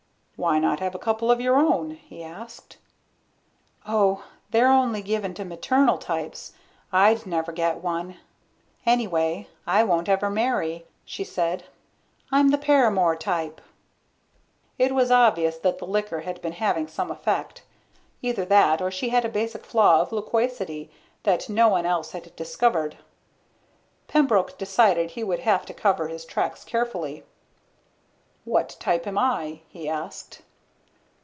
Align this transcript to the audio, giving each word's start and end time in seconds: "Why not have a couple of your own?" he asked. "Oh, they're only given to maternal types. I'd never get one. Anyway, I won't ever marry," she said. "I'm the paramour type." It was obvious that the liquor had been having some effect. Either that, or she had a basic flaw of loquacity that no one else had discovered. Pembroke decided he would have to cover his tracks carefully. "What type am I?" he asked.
"Why 0.37 0.57
not 0.57 0.79
have 0.79 0.95
a 0.95 0.97
couple 0.97 1.29
of 1.29 1.39
your 1.39 1.55
own?" 1.57 1.91
he 1.91 2.23
asked. 2.23 2.77
"Oh, 3.85 4.23
they're 4.49 4.71
only 4.71 5.03
given 5.03 5.35
to 5.35 5.45
maternal 5.45 5.99
types. 5.99 6.53
I'd 6.91 7.27
never 7.27 7.51
get 7.51 7.83
one. 7.83 8.17
Anyway, 8.83 9.49
I 9.67 9.83
won't 9.83 10.09
ever 10.09 10.31
marry," 10.31 10.87
she 11.05 11.23
said. 11.23 11.65
"I'm 12.31 12.49
the 12.49 12.57
paramour 12.57 13.15
type." 13.15 13.61
It 14.79 14.95
was 14.95 15.11
obvious 15.11 15.57
that 15.57 15.77
the 15.77 15.85
liquor 15.85 16.21
had 16.21 16.41
been 16.41 16.53
having 16.53 16.87
some 16.87 17.11
effect. 17.11 17.61
Either 18.23 18.43
that, 18.43 18.81
or 18.81 18.89
she 18.89 19.09
had 19.09 19.23
a 19.23 19.29
basic 19.29 19.63
flaw 19.63 20.01
of 20.01 20.11
loquacity 20.11 20.89
that 21.21 21.49
no 21.49 21.67
one 21.67 21.85
else 21.85 22.13
had 22.13 22.35
discovered. 22.35 22.97
Pembroke 24.07 24.57
decided 24.57 25.11
he 25.11 25.23
would 25.23 25.41
have 25.41 25.67
to 25.67 25.73
cover 25.75 26.07
his 26.07 26.25
tracks 26.25 26.63
carefully. 26.63 27.23
"What 28.43 28.75
type 28.79 29.05
am 29.05 29.19
I?" 29.19 29.59
he 29.69 29.87
asked. 29.87 30.41